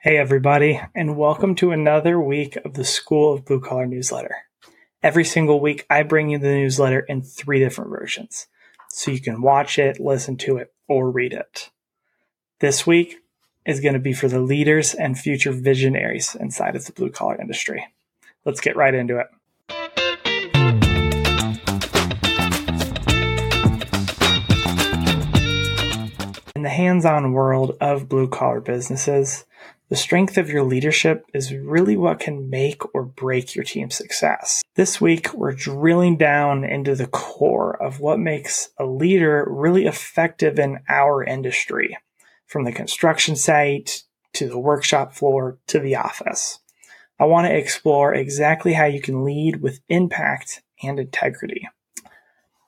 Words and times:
Hey, 0.00 0.16
everybody, 0.16 0.80
and 0.94 1.16
welcome 1.16 1.56
to 1.56 1.72
another 1.72 2.20
week 2.20 2.54
of 2.64 2.74
the 2.74 2.84
School 2.84 3.34
of 3.34 3.44
Blue 3.44 3.58
Collar 3.58 3.84
newsletter. 3.84 4.36
Every 5.02 5.24
single 5.24 5.58
week, 5.58 5.84
I 5.90 6.04
bring 6.04 6.28
you 6.28 6.38
the 6.38 6.46
newsletter 6.46 7.00
in 7.00 7.22
three 7.22 7.58
different 7.58 7.90
versions, 7.90 8.46
so 8.90 9.10
you 9.10 9.20
can 9.20 9.42
watch 9.42 9.76
it, 9.76 9.98
listen 9.98 10.36
to 10.36 10.58
it, 10.58 10.72
or 10.86 11.10
read 11.10 11.32
it. 11.32 11.70
This 12.60 12.86
week 12.86 13.16
is 13.66 13.80
going 13.80 13.94
to 13.94 13.98
be 13.98 14.12
for 14.12 14.28
the 14.28 14.38
leaders 14.38 14.94
and 14.94 15.18
future 15.18 15.50
visionaries 15.50 16.36
inside 16.36 16.76
of 16.76 16.84
the 16.84 16.92
blue 16.92 17.10
collar 17.10 17.36
industry. 17.40 17.84
Let's 18.44 18.60
get 18.60 18.76
right 18.76 18.94
into 18.94 19.18
it. 19.18 19.26
In 26.54 26.62
the 26.62 26.68
hands 26.68 27.04
on 27.04 27.32
world 27.32 27.76
of 27.80 28.08
blue 28.08 28.28
collar 28.28 28.60
businesses, 28.60 29.44
the 29.88 29.96
strength 29.96 30.36
of 30.36 30.50
your 30.50 30.64
leadership 30.64 31.24
is 31.32 31.54
really 31.54 31.96
what 31.96 32.20
can 32.20 32.50
make 32.50 32.94
or 32.94 33.04
break 33.04 33.54
your 33.54 33.64
team's 33.64 33.96
success. 33.96 34.62
This 34.74 35.00
week, 35.00 35.32
we're 35.32 35.52
drilling 35.52 36.18
down 36.18 36.62
into 36.62 36.94
the 36.94 37.06
core 37.06 37.82
of 37.82 37.98
what 37.98 38.18
makes 38.18 38.68
a 38.78 38.84
leader 38.84 39.46
really 39.48 39.86
effective 39.86 40.58
in 40.58 40.80
our 40.90 41.24
industry, 41.24 41.96
from 42.46 42.64
the 42.64 42.72
construction 42.72 43.34
site 43.34 44.02
to 44.34 44.48
the 44.48 44.58
workshop 44.58 45.14
floor 45.14 45.58
to 45.68 45.78
the 45.78 45.96
office. 45.96 46.58
I 47.18 47.24
want 47.24 47.46
to 47.46 47.56
explore 47.56 48.14
exactly 48.14 48.74
how 48.74 48.84
you 48.84 49.00
can 49.00 49.24
lead 49.24 49.62
with 49.62 49.80
impact 49.88 50.62
and 50.82 51.00
integrity. 51.00 51.66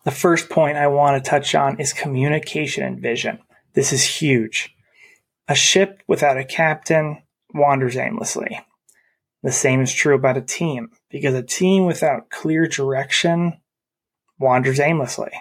The 0.04 0.10
first 0.10 0.48
point 0.48 0.78
I 0.78 0.86
want 0.86 1.22
to 1.22 1.30
touch 1.30 1.54
on 1.54 1.78
is 1.78 1.92
communication 1.92 2.82
and 2.82 2.98
vision. 2.98 3.40
This 3.74 3.92
is 3.92 4.02
huge. 4.02 4.74
A 5.50 5.54
ship 5.56 6.04
without 6.06 6.38
a 6.38 6.44
captain 6.44 7.24
wanders 7.52 7.96
aimlessly. 7.96 8.60
The 9.42 9.50
same 9.50 9.80
is 9.80 9.92
true 9.92 10.14
about 10.14 10.36
a 10.36 10.42
team, 10.42 10.90
because 11.10 11.34
a 11.34 11.42
team 11.42 11.86
without 11.86 12.30
clear 12.30 12.68
direction 12.68 13.60
wanders 14.38 14.78
aimlessly. 14.78 15.32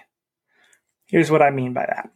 Here's 1.06 1.30
what 1.30 1.44
I 1.44 1.52
mean 1.52 1.74
by 1.74 1.86
that. 1.86 2.10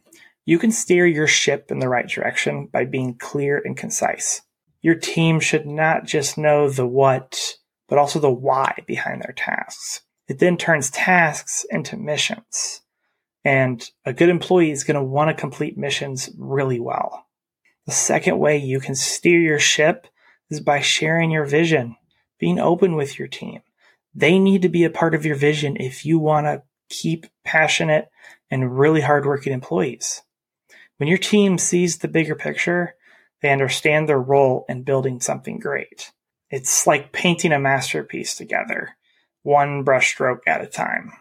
You 0.44 0.58
can 0.58 0.72
steer 0.72 1.06
your 1.06 1.28
ship 1.28 1.70
in 1.70 1.78
the 1.78 1.88
right 1.88 2.08
direction 2.08 2.66
by 2.66 2.84
being 2.84 3.14
clear 3.14 3.62
and 3.64 3.76
concise. 3.76 4.42
Your 4.82 4.96
team 4.96 5.38
should 5.38 5.64
not 5.64 6.04
just 6.04 6.36
know 6.36 6.68
the 6.68 6.88
what, 6.88 7.58
but 7.88 7.96
also 7.96 8.18
the 8.18 8.28
why 8.28 8.74
behind 8.88 9.22
their 9.22 9.34
tasks. 9.36 10.00
It 10.26 10.40
then 10.40 10.56
turns 10.56 10.90
tasks 10.90 11.64
into 11.70 11.96
missions. 11.96 12.80
And 13.44 13.88
a 14.04 14.12
good 14.12 14.30
employee 14.30 14.72
is 14.72 14.82
going 14.82 14.96
to 14.96 15.04
want 15.04 15.28
to 15.28 15.40
complete 15.40 15.78
missions 15.78 16.28
really 16.36 16.80
well. 16.80 17.24
The 17.86 17.92
second 17.92 18.38
way 18.38 18.56
you 18.56 18.80
can 18.80 18.94
steer 18.94 19.40
your 19.40 19.58
ship 19.58 20.06
is 20.50 20.60
by 20.60 20.80
sharing 20.80 21.30
your 21.30 21.44
vision, 21.44 21.96
being 22.38 22.58
open 22.58 22.96
with 22.96 23.18
your 23.18 23.28
team. 23.28 23.60
They 24.14 24.38
need 24.38 24.62
to 24.62 24.68
be 24.68 24.84
a 24.84 24.90
part 24.90 25.14
of 25.14 25.26
your 25.26 25.36
vision 25.36 25.76
if 25.78 26.06
you 26.06 26.18
want 26.18 26.46
to 26.46 26.62
keep 26.88 27.26
passionate 27.44 28.08
and 28.50 28.78
really 28.78 29.00
hardworking 29.00 29.52
employees. 29.52 30.22
When 30.98 31.08
your 31.08 31.18
team 31.18 31.58
sees 31.58 31.98
the 31.98 32.08
bigger 32.08 32.34
picture, 32.34 32.94
they 33.42 33.50
understand 33.50 34.08
their 34.08 34.20
role 34.20 34.64
in 34.68 34.84
building 34.84 35.20
something 35.20 35.58
great. 35.58 36.12
It's 36.50 36.86
like 36.86 37.12
painting 37.12 37.52
a 37.52 37.58
masterpiece 37.58 38.36
together, 38.36 38.90
one 39.42 39.84
brushstroke 39.84 40.40
at 40.46 40.62
a 40.62 40.66
time. 40.66 41.12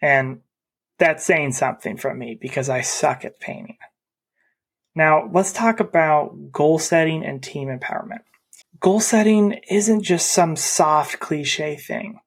And 0.00 0.40
that's 0.98 1.24
saying 1.24 1.52
something 1.52 1.96
from 1.96 2.18
me 2.18 2.38
because 2.40 2.68
I 2.68 2.80
suck 2.80 3.24
at 3.24 3.38
painting. 3.38 3.76
Now, 4.94 5.28
let's 5.32 5.52
talk 5.52 5.80
about 5.80 6.52
goal 6.52 6.78
setting 6.78 7.24
and 7.24 7.42
team 7.42 7.68
empowerment. 7.68 8.20
Goal 8.80 9.00
setting 9.00 9.60
isn't 9.70 10.02
just 10.02 10.32
some 10.32 10.56
soft 10.56 11.20
cliche 11.20 11.76
thing. 11.76 12.20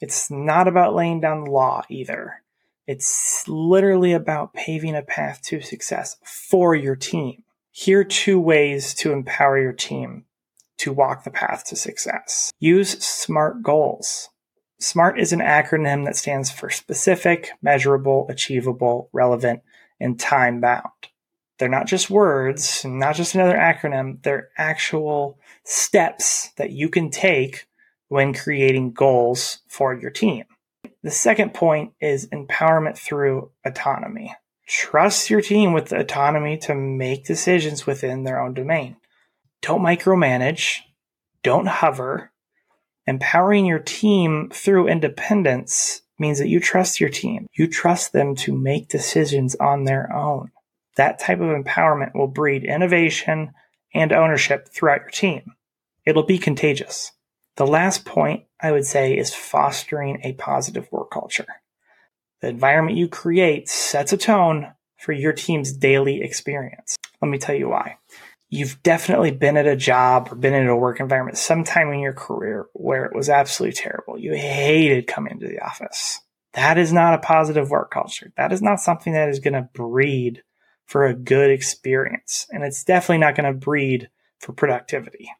It's 0.00 0.30
not 0.30 0.68
about 0.68 0.94
laying 0.94 1.20
down 1.20 1.44
the 1.44 1.50
law 1.50 1.82
either. 1.88 2.42
It's 2.86 3.46
literally 3.46 4.12
about 4.12 4.54
paving 4.54 4.96
a 4.96 5.02
path 5.02 5.42
to 5.42 5.60
success 5.60 6.16
for 6.24 6.74
your 6.74 6.96
team. 6.96 7.44
Here 7.70 8.00
are 8.00 8.04
two 8.04 8.40
ways 8.40 8.94
to 8.94 9.12
empower 9.12 9.60
your 9.60 9.72
team 9.72 10.24
to 10.78 10.92
walk 10.92 11.24
the 11.24 11.30
path 11.30 11.64
to 11.66 11.76
success. 11.76 12.52
Use 12.58 12.98
SMART 13.04 13.62
goals. 13.62 14.30
SMART 14.80 15.20
is 15.20 15.32
an 15.32 15.40
acronym 15.40 16.04
that 16.04 16.16
stands 16.16 16.50
for 16.50 16.70
specific, 16.70 17.50
measurable, 17.60 18.26
achievable, 18.28 19.10
relevant, 19.12 19.60
and 20.00 20.18
time 20.18 20.60
bound. 20.60 20.84
They're 21.58 21.68
not 21.68 21.86
just 21.86 22.08
words, 22.08 22.84
not 22.84 23.16
just 23.16 23.34
another 23.34 23.56
acronym. 23.56 24.22
They're 24.22 24.50
actual 24.56 25.38
steps 25.64 26.50
that 26.56 26.70
you 26.70 26.88
can 26.88 27.10
take 27.10 27.66
when 28.08 28.32
creating 28.32 28.92
goals 28.92 29.58
for 29.68 29.92
your 29.94 30.10
team. 30.10 30.44
The 31.02 31.10
second 31.10 31.54
point 31.54 31.92
is 32.00 32.28
empowerment 32.28 32.96
through 32.96 33.50
autonomy. 33.64 34.34
Trust 34.66 35.30
your 35.30 35.40
team 35.40 35.72
with 35.72 35.86
the 35.86 35.98
autonomy 35.98 36.58
to 36.58 36.74
make 36.74 37.24
decisions 37.24 37.86
within 37.86 38.24
their 38.24 38.40
own 38.40 38.54
domain. 38.54 38.96
Don't 39.62 39.82
micromanage. 39.82 40.80
Don't 41.42 41.66
hover. 41.66 42.30
Empowering 43.06 43.64
your 43.64 43.78
team 43.78 44.50
through 44.52 44.88
independence 44.88 46.02
means 46.18 46.38
that 46.38 46.48
you 46.48 46.60
trust 46.60 47.00
your 47.00 47.08
team. 47.08 47.46
You 47.52 47.66
trust 47.66 48.12
them 48.12 48.34
to 48.36 48.52
make 48.52 48.88
decisions 48.88 49.54
on 49.56 49.84
their 49.84 50.12
own. 50.14 50.50
That 50.98 51.20
type 51.20 51.40
of 51.40 51.46
empowerment 51.46 52.14
will 52.14 52.26
breed 52.26 52.64
innovation 52.64 53.52
and 53.94 54.12
ownership 54.12 54.68
throughout 54.68 55.02
your 55.02 55.10
team. 55.10 55.54
It'll 56.04 56.24
be 56.24 56.38
contagious. 56.38 57.12
The 57.56 57.68
last 57.68 58.04
point 58.04 58.44
I 58.60 58.72
would 58.72 58.84
say 58.84 59.16
is 59.16 59.32
fostering 59.32 60.20
a 60.24 60.32
positive 60.32 60.90
work 60.90 61.12
culture. 61.12 61.46
The 62.40 62.48
environment 62.48 62.98
you 62.98 63.06
create 63.06 63.68
sets 63.68 64.12
a 64.12 64.16
tone 64.16 64.72
for 64.96 65.12
your 65.12 65.32
team's 65.32 65.72
daily 65.72 66.20
experience. 66.20 66.96
Let 67.22 67.28
me 67.28 67.38
tell 67.38 67.54
you 67.54 67.68
why. 67.68 67.98
You've 68.50 68.82
definitely 68.82 69.30
been 69.30 69.56
at 69.56 69.66
a 69.68 69.76
job 69.76 70.28
or 70.32 70.34
been 70.34 70.54
in 70.54 70.66
a 70.66 70.76
work 70.76 70.98
environment 70.98 71.38
sometime 71.38 71.92
in 71.92 72.00
your 72.00 72.12
career 72.12 72.66
where 72.72 73.04
it 73.04 73.14
was 73.14 73.28
absolutely 73.28 73.76
terrible. 73.76 74.18
You 74.18 74.32
hated 74.32 75.06
coming 75.06 75.34
into 75.34 75.46
the 75.46 75.64
office. 75.64 76.20
That 76.54 76.76
is 76.76 76.92
not 76.92 77.14
a 77.14 77.18
positive 77.18 77.70
work 77.70 77.92
culture. 77.92 78.32
That 78.36 78.52
is 78.52 78.62
not 78.62 78.80
something 78.80 79.12
that 79.12 79.28
is 79.28 79.38
going 79.38 79.54
to 79.54 79.68
breed 79.74 80.42
for 80.88 81.06
a 81.06 81.14
good 81.14 81.50
experience. 81.50 82.46
And 82.50 82.64
it's 82.64 82.82
definitely 82.82 83.18
not 83.18 83.36
going 83.36 83.52
to 83.52 83.58
breed 83.58 84.08
for 84.40 84.52
productivity. 84.52 85.30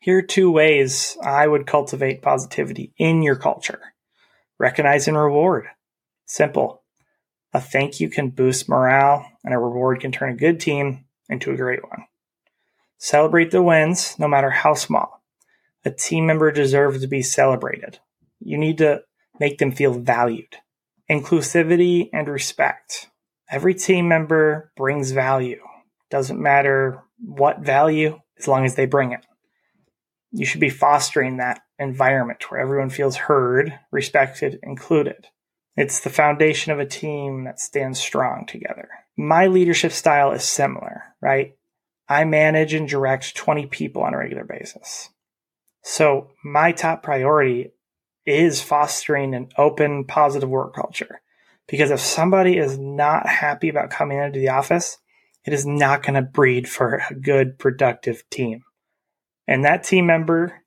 Here 0.00 0.18
are 0.18 0.22
two 0.22 0.50
ways 0.50 1.16
I 1.22 1.46
would 1.46 1.66
cultivate 1.66 2.22
positivity 2.22 2.92
in 2.98 3.22
your 3.22 3.36
culture 3.36 3.80
recognize 4.58 5.08
and 5.08 5.16
reward. 5.16 5.66
Simple. 6.26 6.82
A 7.52 7.60
thank 7.60 8.00
you 8.00 8.08
can 8.08 8.30
boost 8.30 8.68
morale, 8.68 9.26
and 9.44 9.54
a 9.54 9.58
reward 9.58 10.00
can 10.00 10.10
turn 10.10 10.30
a 10.30 10.36
good 10.36 10.58
team 10.58 11.04
into 11.28 11.52
a 11.52 11.56
great 11.56 11.82
one. 11.82 12.04
Celebrate 12.98 13.50
the 13.50 13.62
wins, 13.62 14.18
no 14.18 14.26
matter 14.26 14.50
how 14.50 14.74
small. 14.74 15.22
A 15.84 15.90
team 15.90 16.26
member 16.26 16.50
deserves 16.50 17.00
to 17.02 17.06
be 17.06 17.22
celebrated. 17.22 17.98
You 18.40 18.58
need 18.58 18.78
to 18.78 19.02
make 19.38 19.58
them 19.58 19.72
feel 19.72 19.92
valued. 19.92 20.56
Inclusivity 21.10 22.08
and 22.12 22.26
respect. 22.28 23.10
Every 23.54 23.74
team 23.74 24.08
member 24.08 24.72
brings 24.76 25.12
value. 25.12 25.62
Doesn't 26.10 26.42
matter 26.42 27.04
what 27.24 27.60
value, 27.60 28.18
as 28.36 28.48
long 28.48 28.64
as 28.64 28.74
they 28.74 28.84
bring 28.84 29.12
it. 29.12 29.24
You 30.32 30.44
should 30.44 30.60
be 30.60 30.70
fostering 30.70 31.36
that 31.36 31.60
environment 31.78 32.50
where 32.50 32.60
everyone 32.60 32.90
feels 32.90 33.14
heard, 33.14 33.78
respected, 33.92 34.58
included. 34.64 35.28
It's 35.76 36.00
the 36.00 36.10
foundation 36.10 36.72
of 36.72 36.80
a 36.80 36.84
team 36.84 37.44
that 37.44 37.60
stands 37.60 38.00
strong 38.00 38.44
together. 38.44 38.88
My 39.16 39.46
leadership 39.46 39.92
style 39.92 40.32
is 40.32 40.42
similar, 40.42 41.14
right? 41.22 41.54
I 42.08 42.24
manage 42.24 42.74
and 42.74 42.88
direct 42.88 43.36
20 43.36 43.66
people 43.66 44.02
on 44.02 44.14
a 44.14 44.18
regular 44.18 44.42
basis. 44.42 45.10
So 45.84 46.32
my 46.42 46.72
top 46.72 47.04
priority 47.04 47.70
is 48.26 48.60
fostering 48.60 49.32
an 49.32 49.50
open, 49.56 50.06
positive 50.06 50.48
work 50.48 50.74
culture. 50.74 51.20
Because 51.66 51.90
if 51.90 52.00
somebody 52.00 52.58
is 52.58 52.78
not 52.78 53.26
happy 53.26 53.68
about 53.68 53.90
coming 53.90 54.18
into 54.18 54.38
the 54.38 54.50
office, 54.50 54.98
it 55.44 55.52
is 55.52 55.66
not 55.66 56.02
going 56.02 56.14
to 56.14 56.22
breed 56.22 56.68
for 56.68 57.02
a 57.10 57.14
good, 57.14 57.58
productive 57.58 58.28
team. 58.30 58.64
And 59.46 59.64
that 59.64 59.84
team 59.84 60.06
member 60.06 60.62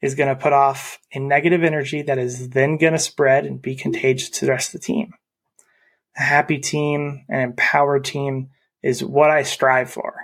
is 0.00 0.14
going 0.14 0.28
to 0.28 0.40
put 0.40 0.52
off 0.52 0.98
a 1.14 1.18
negative 1.18 1.62
energy 1.62 2.02
that 2.02 2.18
is 2.18 2.50
then 2.50 2.76
going 2.76 2.92
to 2.92 2.98
spread 2.98 3.46
and 3.46 3.60
be 3.60 3.74
contagious 3.74 4.30
to 4.30 4.44
the 4.44 4.50
rest 4.50 4.74
of 4.74 4.80
the 4.80 4.86
team. 4.86 5.14
A 6.16 6.22
happy 6.22 6.58
team, 6.58 7.24
an 7.28 7.40
empowered 7.40 8.04
team 8.04 8.50
is 8.82 9.02
what 9.02 9.30
I 9.30 9.42
strive 9.42 9.90
for. 9.90 10.14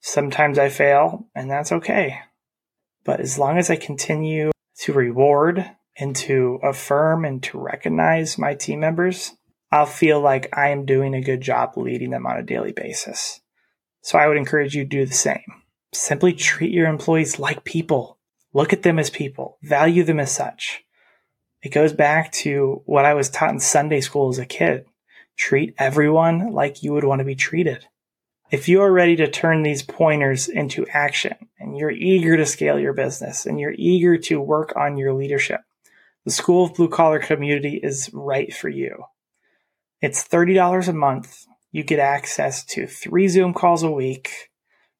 Sometimes 0.00 0.58
I 0.58 0.68
fail, 0.68 1.28
and 1.34 1.50
that's 1.50 1.72
okay. 1.72 2.20
But 3.04 3.20
as 3.20 3.38
long 3.38 3.58
as 3.58 3.70
I 3.70 3.76
continue 3.76 4.50
to 4.80 4.92
reward 4.92 5.70
and 5.96 6.14
to 6.16 6.58
affirm 6.62 7.24
and 7.24 7.42
to 7.44 7.58
recognize 7.58 8.38
my 8.38 8.54
team 8.54 8.80
members, 8.80 9.32
I'll 9.70 9.86
feel 9.86 10.20
like 10.20 10.56
I 10.56 10.68
am 10.68 10.86
doing 10.86 11.14
a 11.14 11.20
good 11.20 11.40
job 11.40 11.76
leading 11.76 12.10
them 12.10 12.26
on 12.26 12.38
a 12.38 12.42
daily 12.42 12.72
basis. 12.72 13.40
So 14.02 14.18
I 14.18 14.26
would 14.26 14.36
encourage 14.38 14.74
you 14.74 14.84
to 14.84 14.88
do 14.88 15.04
the 15.04 15.14
same. 15.14 15.62
Simply 15.92 16.32
treat 16.32 16.72
your 16.72 16.88
employees 16.88 17.38
like 17.38 17.64
people. 17.64 18.18
Look 18.54 18.72
at 18.72 18.82
them 18.82 18.98
as 18.98 19.10
people. 19.10 19.58
Value 19.62 20.04
them 20.04 20.20
as 20.20 20.32
such. 20.32 20.84
It 21.62 21.72
goes 21.72 21.92
back 21.92 22.32
to 22.32 22.82
what 22.86 23.04
I 23.04 23.14
was 23.14 23.28
taught 23.28 23.50
in 23.50 23.60
Sunday 23.60 24.00
school 24.00 24.28
as 24.28 24.38
a 24.38 24.46
kid. 24.46 24.86
Treat 25.36 25.74
everyone 25.78 26.52
like 26.52 26.82
you 26.82 26.92
would 26.92 27.04
want 27.04 27.18
to 27.18 27.24
be 27.24 27.34
treated. 27.34 27.86
If 28.50 28.68
you 28.68 28.80
are 28.80 28.90
ready 28.90 29.16
to 29.16 29.28
turn 29.28 29.62
these 29.62 29.82
pointers 29.82 30.48
into 30.48 30.86
action 30.88 31.34
and 31.58 31.76
you're 31.76 31.90
eager 31.90 32.36
to 32.36 32.46
scale 32.46 32.78
your 32.78 32.94
business 32.94 33.44
and 33.44 33.60
you're 33.60 33.74
eager 33.76 34.16
to 34.16 34.40
work 34.40 34.72
on 34.74 34.96
your 34.96 35.12
leadership, 35.12 35.60
the 36.24 36.30
School 36.30 36.64
of 36.64 36.74
Blue 36.74 36.88
Collar 36.88 37.18
Community 37.18 37.78
is 37.82 38.10
right 38.14 38.54
for 38.54 38.70
you. 38.70 39.04
It's 40.00 40.26
$30 40.26 40.88
a 40.88 40.92
month. 40.92 41.44
You 41.72 41.82
get 41.82 41.98
access 41.98 42.64
to 42.66 42.86
three 42.86 43.26
Zoom 43.28 43.52
calls 43.52 43.82
a 43.82 43.90
week. 43.90 44.50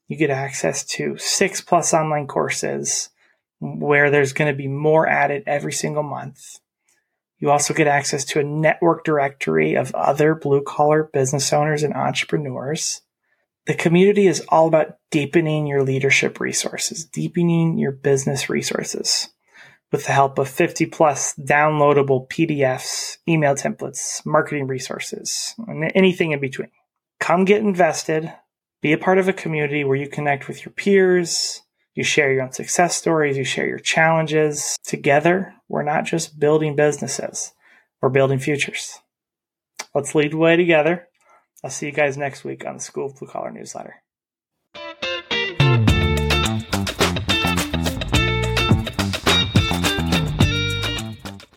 You 0.08 0.16
get 0.16 0.30
access 0.30 0.84
to 0.86 1.16
six 1.18 1.60
plus 1.60 1.94
online 1.94 2.26
courses 2.26 3.10
where 3.60 4.10
there's 4.10 4.32
going 4.32 4.50
to 4.50 4.56
be 4.56 4.68
more 4.68 5.06
added 5.06 5.44
every 5.46 5.72
single 5.72 6.02
month. 6.02 6.58
You 7.38 7.50
also 7.50 7.74
get 7.74 7.86
access 7.86 8.24
to 8.26 8.40
a 8.40 8.44
network 8.44 9.04
directory 9.04 9.76
of 9.76 9.94
other 9.94 10.34
blue 10.34 10.62
collar 10.62 11.04
business 11.12 11.52
owners 11.52 11.84
and 11.84 11.94
entrepreneurs. 11.94 13.02
The 13.66 13.74
community 13.74 14.26
is 14.26 14.44
all 14.48 14.66
about 14.66 14.96
deepening 15.10 15.66
your 15.66 15.84
leadership 15.84 16.40
resources, 16.40 17.04
deepening 17.04 17.78
your 17.78 17.92
business 17.92 18.50
resources 18.50 19.28
with 19.90 20.06
the 20.06 20.12
help 20.12 20.38
of 20.38 20.48
50 20.48 20.86
plus 20.86 21.34
downloadable 21.34 22.28
PDFs, 22.28 23.18
email 23.26 23.54
templates, 23.54 24.24
marketing 24.26 24.66
resources, 24.66 25.54
and 25.66 25.90
anything 25.94 26.32
in 26.32 26.40
between. 26.40 26.70
Come 27.20 27.44
get 27.44 27.62
invested, 27.62 28.32
be 28.82 28.92
a 28.92 28.98
part 28.98 29.18
of 29.18 29.28
a 29.28 29.32
community 29.32 29.84
where 29.84 29.96
you 29.96 30.08
connect 30.08 30.46
with 30.46 30.64
your 30.64 30.72
peers, 30.72 31.62
you 31.94 32.04
share 32.04 32.32
your 32.32 32.42
own 32.42 32.52
success 32.52 32.94
stories, 32.94 33.36
you 33.36 33.44
share 33.44 33.66
your 33.66 33.78
challenges. 33.78 34.76
Together, 34.84 35.54
we're 35.68 35.82
not 35.82 36.04
just 36.04 36.38
building 36.38 36.76
businesses, 36.76 37.52
we're 38.00 38.08
building 38.08 38.38
futures. 38.38 39.00
Let's 39.94 40.14
lead 40.14 40.32
the 40.32 40.36
way 40.36 40.56
together. 40.56 41.08
I'll 41.64 41.70
see 41.70 41.86
you 41.86 41.92
guys 41.92 42.16
next 42.16 42.44
week 42.44 42.64
on 42.64 42.74
the 42.74 42.82
School 42.82 43.06
of 43.06 43.16
Blue 43.16 43.26
Collar 43.26 43.50
newsletter. 43.50 43.96